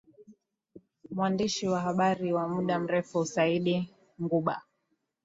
[1.11, 3.89] Mwandishi wa habari wa muda mrefu Saidi
[4.21, 4.61] Nguba